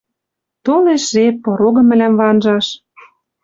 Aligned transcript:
Толеш 0.65 1.03
жеп, 1.13 1.35
порогым 1.43 1.85
мӹлӓм 1.89 2.13
ванжаш— 2.19 2.67